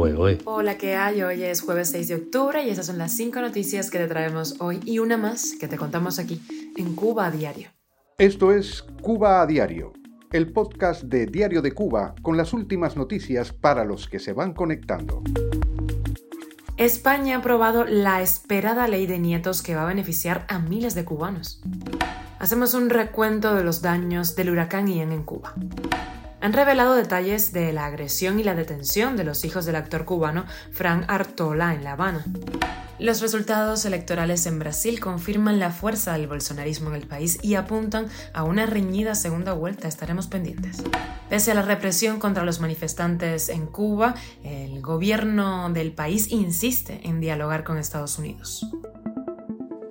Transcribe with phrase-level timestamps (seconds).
[0.00, 1.22] Hola, ¿qué hay?
[1.24, 4.54] Hoy es jueves 6 de octubre y esas son las 5 noticias que te traemos
[4.60, 6.40] hoy y una más que te contamos aquí
[6.76, 7.70] en Cuba a Diario.
[8.16, 9.92] Esto es Cuba a Diario,
[10.30, 14.54] el podcast de Diario de Cuba con las últimas noticias para los que se van
[14.54, 15.20] conectando.
[16.76, 21.04] España ha aprobado la esperada ley de nietos que va a beneficiar a miles de
[21.04, 21.60] cubanos.
[22.38, 25.56] Hacemos un recuento de los daños del huracán Ian en Cuba
[26.40, 30.44] han revelado detalles de la agresión y la detención de los hijos del actor cubano
[30.70, 32.24] Frank Artola en La Habana.
[32.98, 38.06] Los resultados electorales en Brasil confirman la fuerza del bolsonarismo en el país y apuntan
[38.32, 39.86] a una reñida segunda vuelta.
[39.86, 40.82] Estaremos pendientes.
[41.28, 47.20] Pese a la represión contra los manifestantes en Cuba, el gobierno del país insiste en
[47.20, 48.66] dialogar con Estados Unidos.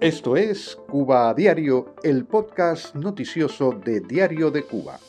[0.02, 5.00] Esto es Cuba Diario, el podcast noticioso de Diario de Cuba.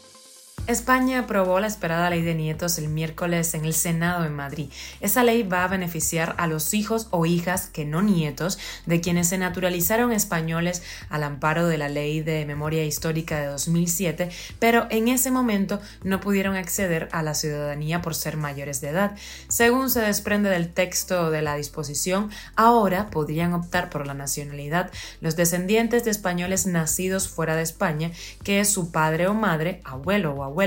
[0.69, 4.69] España aprobó la esperada ley de nietos el miércoles en el Senado en Madrid.
[5.01, 9.31] Esa ley va a beneficiar a los hijos o hijas que no nietos de quienes
[9.31, 15.09] se naturalizaron españoles al amparo de la ley de memoria histórica de 2007, pero en
[15.09, 19.17] ese momento no pudieron acceder a la ciudadanía por ser mayores de edad.
[19.49, 24.91] Según se desprende del texto de la disposición, ahora podrían optar por la nacionalidad
[25.23, 28.11] los descendientes de españoles nacidos fuera de España
[28.45, 30.58] que su padre o madre, abuelo o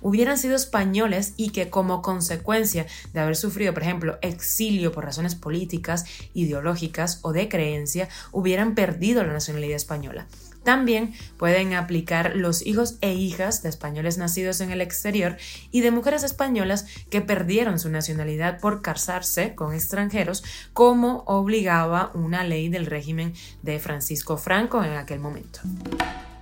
[0.00, 5.34] hubieran sido españoles y que como consecuencia de haber sufrido, por ejemplo, exilio por razones
[5.34, 10.26] políticas, ideológicas o de creencia, hubieran perdido la nacionalidad española.
[10.66, 15.36] También pueden aplicar los hijos e hijas de españoles nacidos en el exterior
[15.70, 22.42] y de mujeres españolas que perdieron su nacionalidad por casarse con extranjeros, como obligaba una
[22.42, 25.60] ley del régimen de Francisco Franco en aquel momento.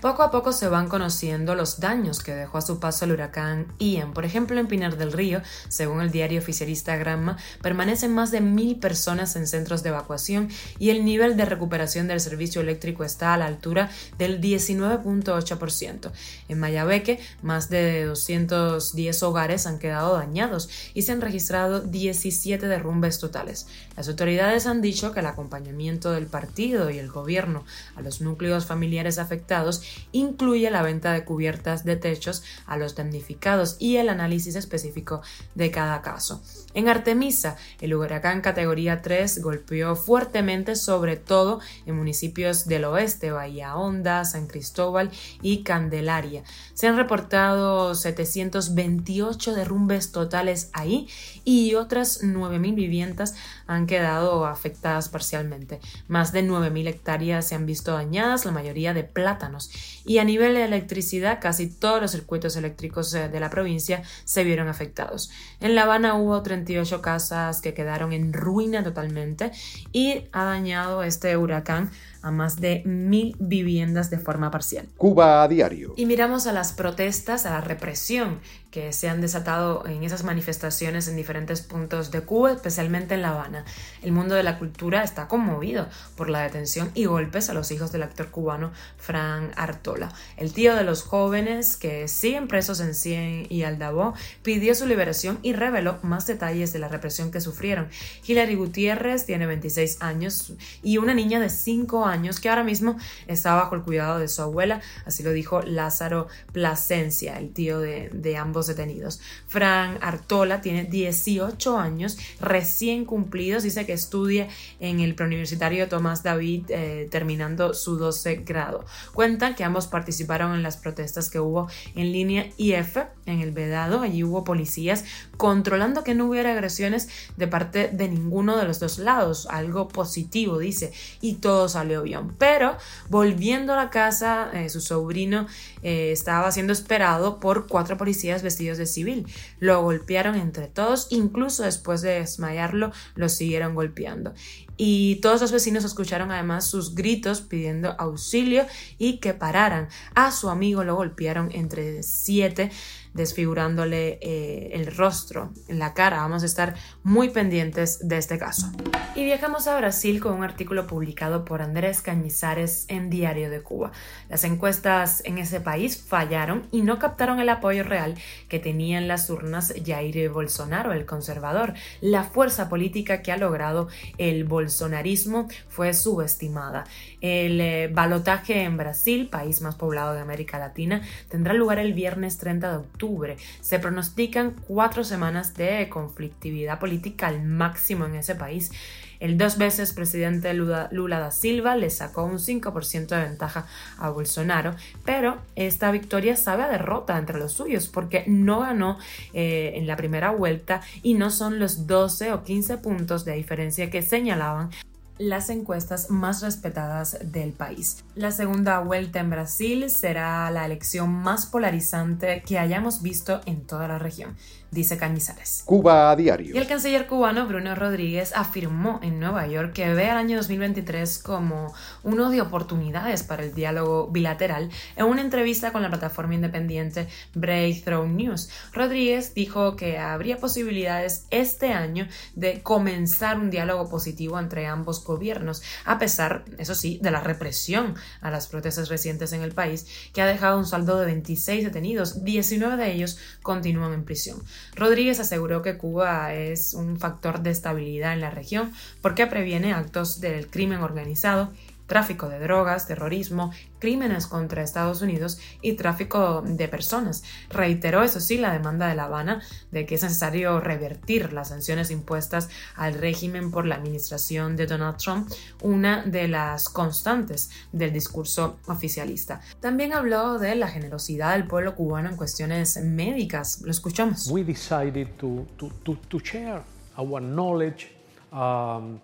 [0.05, 3.69] Poco a poco se van conociendo los daños que dejó a su paso el huracán
[3.79, 4.13] Ian.
[4.13, 8.77] Por ejemplo, en Pinar del Río, según el diario oficialista Granma, permanecen más de mil
[8.79, 13.39] personas en centros de evacuación y el nivel de recuperación del servicio eléctrico está a
[13.39, 13.89] la altura
[14.19, 16.13] del 19.8%.
[16.51, 23.21] En Mayabeque, más de 210 hogares han quedado dañados y se han registrado 17 derrumbes
[23.21, 23.69] totales.
[23.97, 27.65] Las autoridades han dicho que el acompañamiento del partido y el gobierno
[27.97, 29.81] a los núcleos familiares afectados
[30.13, 35.23] incluye la venta de cubiertas de techos a los damnificados y el análisis específico
[35.55, 36.43] de cada caso.
[36.75, 43.77] En Artemisa, el huracán categoría 3 golpeó fuertemente sobre todo en municipios del oeste, Bahía
[43.77, 45.11] Honda, San Cristóbal
[45.41, 46.43] y Candelaria.
[46.75, 51.09] Se han reportado 728 derrumbes totales ahí
[51.45, 53.35] y otras 9.000 viviendas
[53.67, 55.81] han quedado afectadas parcialmente.
[56.09, 59.71] Más de 9.000 hectáreas se han visto dañadas, la mayoría de plátanos.
[60.05, 64.45] Y a nivel de electricidad, casi todos los circuitos eléctricos eh, de la provincia se
[64.45, 65.31] vieron afectados.
[65.61, 69.51] En La Habana hubo 38 casas que quedaron en ruina totalmente
[69.93, 71.91] y ha dañado este huracán
[72.25, 74.89] a más de mil viviendas de forma parcial.
[74.97, 75.93] Cuba a diario.
[75.97, 78.41] Y miramos a las protestas, a la represión
[78.71, 83.31] que se han desatado en esas manifestaciones en diferentes puntos de Cuba, especialmente en La
[83.31, 83.65] Habana.
[84.03, 85.87] El mundo de la cultura está conmovido
[86.17, 90.13] por la detención y golpes a los hijos del actor cubano Fran Artola.
[90.37, 95.39] El tío de los jóvenes que siguen presos en Cien y Aldabó pidió su liberación
[95.43, 97.89] y reveló más detalles de la represión que sufrieron.
[98.27, 100.53] Hilary Gutiérrez tiene 26 años
[100.83, 104.41] y una niña de 5 años que ahora mismo está bajo el cuidado de su
[104.41, 109.21] abuela, así lo dijo Lázaro Plasencia, el tío de, de ambos detenidos.
[109.49, 114.49] Fran Artola tiene 18 años recién cumplidos, dice que estudia
[114.81, 118.85] en el preuniversitario Tomás David eh, terminando su 12 grado.
[119.13, 124.01] Cuentan que ambos participaron en las protestas que hubo en línea IF en el Vedado.
[124.01, 125.05] Allí hubo policías
[125.37, 130.59] controlando que no hubiera agresiones de parte de ninguno de los dos lados, algo positivo,
[130.59, 132.04] dice, y todo salió
[132.39, 132.77] Pero
[133.09, 135.47] volviendo a la casa, eh, su sobrino
[135.83, 139.27] eh, estaba siendo esperado por cuatro policías vestidos de civil.
[139.59, 144.35] Lo golpearon entre todos, incluso después de desmayarlo, lo siguieron golpeando.
[144.77, 148.67] Y todos los vecinos escucharon además sus gritos pidiendo auxilio
[148.99, 149.89] y que pararan.
[150.15, 152.71] A su amigo lo golpearon entre siete
[153.15, 156.19] desfigurándole eh, el rostro, la cara.
[156.19, 156.75] Vamos a estar
[157.05, 158.71] muy pendientes de este caso.
[159.15, 163.93] Y viajamos a Brasil con un artículo publicado por Andrés Cañizares en Diario de Cuba.
[164.29, 168.17] Las encuestas en ese país fallaron y no captaron el apoyo real
[168.49, 171.75] que tenía en las urnas Jair Bolsonaro, el conservador.
[172.01, 173.87] La fuerza política que ha logrado
[174.19, 176.85] el bolsonarismo fue subestimada.
[177.21, 182.39] El eh, balotaje en Brasil, país más poblado de América Latina, tendrá lugar el viernes
[182.39, 183.37] 30 de octubre.
[183.61, 188.73] Se pronostican cuatro semanas de conflictividad política al máximo en ese país.
[189.21, 193.67] El dos veces presidente Lula, da Silva le sacó un 5% de ventaja
[193.99, 194.75] a Bolsonaro,
[195.05, 198.99] pero esta victoria sabe a derrota entre los suyos porque no ganó
[199.33, 203.91] eh, en la primera vuelta y no son los 12 o 15 puntos de diferencia
[203.91, 204.71] que señalaban
[205.19, 208.05] las encuestas más respetadas del país.
[208.15, 213.89] La segunda vuelta en Brasil será la elección más polarizante que hayamos visto en toda
[213.89, 214.37] la región
[214.75, 215.63] dice Cañizares.
[215.65, 216.55] Cuba a diario.
[216.55, 221.19] Y el canciller cubano Bruno Rodríguez afirmó en Nueva York que ve el año 2023
[221.21, 221.73] como
[222.03, 228.09] uno de oportunidades para el diálogo bilateral en una entrevista con la plataforma independiente Breakthrough
[228.09, 228.51] News.
[228.73, 235.63] Rodríguez dijo que habría posibilidades este año de comenzar un diálogo positivo entre ambos gobiernos,
[235.85, 240.23] a pesar, eso sí, de la represión a las protestas recientes en el país, que
[240.23, 244.43] ha dejado un saldo de 26 detenidos, 19 de ellos continúan en prisión.
[244.75, 250.21] Rodríguez aseguró que Cuba es un factor de estabilidad en la región porque previene actos
[250.21, 251.53] del crimen organizado,
[251.87, 257.23] tráfico de drogas, terrorismo, crímenes contra Estados Unidos y tráfico de personas.
[257.51, 261.91] Reiteró, eso sí, la demanda de La Habana de que es necesario revertir las sanciones
[261.91, 265.31] impuestas al régimen por la administración de Donald Trump,
[265.63, 269.41] una de las constantes del discurso oficialista.
[269.61, 273.61] También habló de la generosidad del pueblo cubano en cuestiones médicas.
[273.63, 274.29] Lo escuchamos.
[274.31, 276.63] We decided to, to, to, share
[276.97, 277.91] our knowledge,
[278.33, 279.01] um,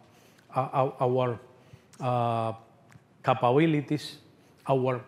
[0.55, 1.39] our,
[2.01, 2.53] uh,
[3.25, 4.19] capabilities,
[4.69, 5.01] our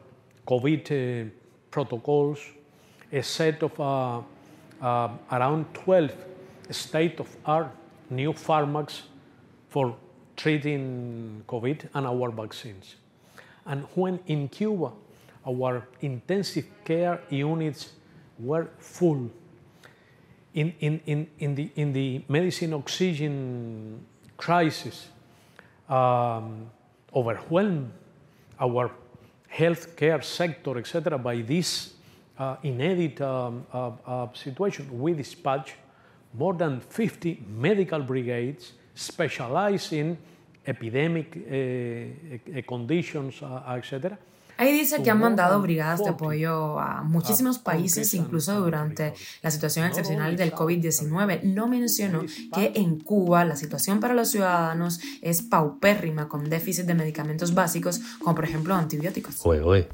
[0.46, 1.30] COVID uh,
[1.70, 2.40] protocols,
[3.12, 4.22] a set of uh,
[4.80, 6.10] uh, around 12
[6.70, 7.68] state-of-art
[8.10, 9.02] new pharmacs
[9.68, 9.96] for
[10.36, 12.96] treating COVID and our vaccines.
[13.66, 14.92] And when in Cuba,
[15.46, 17.92] our intensive care units
[18.38, 19.30] were full.
[20.54, 24.04] In, in, in, in, the, in the medicine oxygen
[24.36, 25.08] crisis,
[25.88, 26.70] um,
[27.14, 27.92] overwhelmed
[28.62, 28.90] our
[29.52, 31.94] healthcare sector, etc., by this
[32.38, 35.74] uh, inedit um, uh, uh, situation, we dispatch
[36.32, 40.16] more than 50 medical brigades specialized in
[40.66, 44.16] epidemic uh, conditions, uh, etc.,
[44.58, 49.86] Ahí dice que han mandado brigadas de apoyo a muchísimos países, incluso durante la situación
[49.86, 51.42] excepcional del COVID-19.
[51.42, 52.20] No mencionó
[52.54, 58.00] que en Cuba la situación para los ciudadanos es paupérrima, con déficit de medicamentos básicos,
[58.20, 59.42] como por ejemplo antibióticos.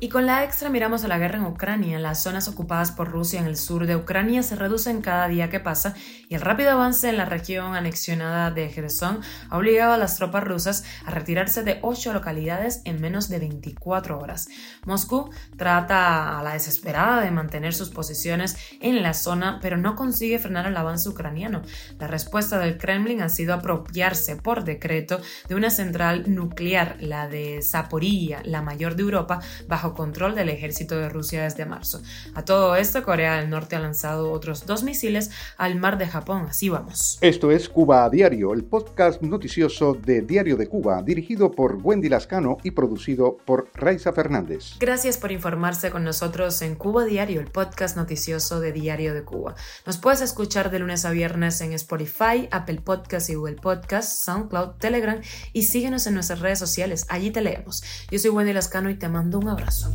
[0.01, 1.99] Y con la extra miramos a la guerra en Ucrania.
[1.99, 5.61] Las zonas ocupadas por Rusia en el sur de Ucrania se reducen cada día que
[5.61, 5.95] pasa
[6.29, 10.45] y el rápido avance en la región anexionada de Gerson ha obligado a las tropas
[10.45, 14.48] rusas a retirarse de ocho localidades en menos de 24 horas.
[14.85, 20.39] Moscú trata a la desesperada de mantener sus posiciones en la zona, pero no consigue
[20.39, 21.62] frenar el avance ucraniano.
[21.99, 27.61] La respuesta del Kremlin ha sido apropiarse por decreto de una central nuclear, la de
[27.62, 32.00] Zaporilla, la mayor de Europa, bajo control del ejército de Rusia desde marzo.
[32.35, 36.47] A todo esto, Corea del Norte ha lanzado otros dos misiles al mar de Japón.
[36.49, 37.19] Así vamos.
[37.21, 42.09] Esto es Cuba a Diario, el podcast noticioso de Diario de Cuba, dirigido por Wendy
[42.09, 44.38] Lascano y producido por Raiza Fernández.
[44.79, 49.55] Gracias por informarse con nosotros en Cuba Diario, el podcast noticioso de Diario de Cuba.
[49.87, 54.76] Nos puedes escuchar de lunes a viernes en Spotify, Apple Podcasts y Google Podcasts, SoundCloud,
[54.78, 55.21] Telegram
[55.52, 57.07] y síguenos en nuestras redes sociales.
[57.09, 57.83] Allí te leemos.
[58.11, 59.92] Yo soy Wendy Lascano y te mando un abrazo.